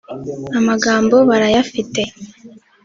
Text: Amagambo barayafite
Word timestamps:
Amagambo 0.57 1.15
barayafite 1.29 2.01